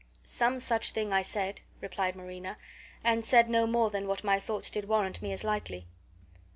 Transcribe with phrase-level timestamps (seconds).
[0.23, 2.57] "Some such thing I said," replied Marina,
[3.03, 5.85] "and said no more than what my thoughts did warrant me as likely."